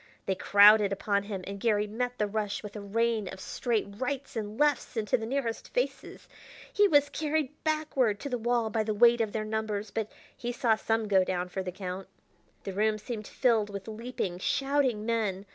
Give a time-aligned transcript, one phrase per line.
[0.25, 4.35] They crowded upon him, and Garry met the rush with a rain of straight rights
[4.35, 6.27] and lefts into the nearest faces.
[6.73, 10.51] He was carried backward to the wall by the weight of their numbers, but he
[10.51, 12.07] saw some go down for the count.
[12.63, 15.45] The room seemed filled with leaping, shouting men.